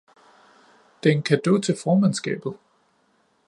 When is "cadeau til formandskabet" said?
1.23-2.57